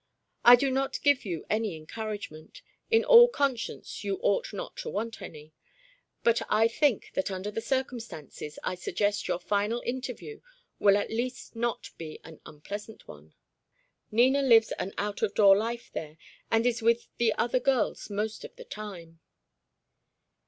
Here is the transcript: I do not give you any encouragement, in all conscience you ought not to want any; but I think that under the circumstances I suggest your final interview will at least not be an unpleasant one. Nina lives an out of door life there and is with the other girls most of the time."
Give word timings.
I 0.43 0.55
do 0.55 0.71
not 0.71 0.99
give 1.03 1.25
you 1.25 1.45
any 1.47 1.75
encouragement, 1.75 2.63
in 2.89 3.05
all 3.05 3.27
conscience 3.27 4.03
you 4.03 4.17
ought 4.23 4.51
not 4.51 4.75
to 4.77 4.89
want 4.89 5.21
any; 5.21 5.53
but 6.23 6.41
I 6.49 6.67
think 6.67 7.11
that 7.13 7.29
under 7.29 7.51
the 7.51 7.61
circumstances 7.61 8.57
I 8.63 8.73
suggest 8.73 9.27
your 9.27 9.37
final 9.37 9.79
interview 9.85 10.41
will 10.79 10.97
at 10.97 11.11
least 11.11 11.55
not 11.55 11.91
be 11.99 12.19
an 12.23 12.39
unpleasant 12.47 13.07
one. 13.07 13.35
Nina 14.09 14.41
lives 14.41 14.71
an 14.79 14.91
out 14.97 15.21
of 15.21 15.35
door 15.35 15.55
life 15.55 15.91
there 15.93 16.17
and 16.49 16.65
is 16.65 16.81
with 16.81 17.05
the 17.17 17.31
other 17.33 17.59
girls 17.59 18.09
most 18.09 18.43
of 18.43 18.55
the 18.55 18.65
time." 18.65 19.19